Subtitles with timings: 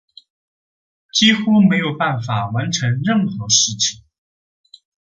[1.13, 4.01] 几乎没有办法完成任何事情